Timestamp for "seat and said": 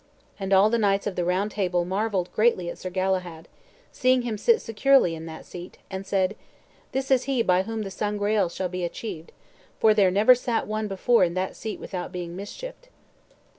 5.45-6.35